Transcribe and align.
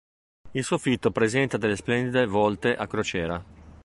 Il 0.53 0.63
soffitto 0.63 1.11
presenta 1.11 1.57
delle 1.59 1.75
splendide 1.75 2.25
volte 2.25 2.75
a 2.75 2.87
crociera. 2.87 3.43